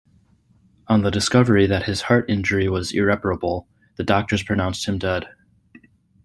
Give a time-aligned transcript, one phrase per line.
[0.87, 3.67] On the discovery that his heart injury was irreparable,
[3.97, 5.25] the doctors pronounced him dead.